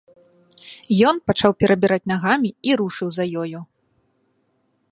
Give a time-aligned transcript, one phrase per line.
[1.09, 3.59] Ён пачаў перабіраць нагамі і рушыў за ёю.